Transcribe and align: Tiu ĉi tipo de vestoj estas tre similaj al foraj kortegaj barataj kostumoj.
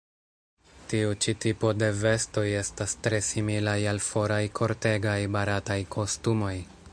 Tiu 0.93 1.11
ĉi 1.25 1.33
tipo 1.43 1.73
de 1.81 1.89
vestoj 1.99 2.45
estas 2.61 2.95
tre 3.09 3.19
similaj 3.27 3.77
al 3.93 4.01
foraj 4.07 4.41
kortegaj 4.61 5.17
barataj 5.37 5.79
kostumoj. 5.99 6.57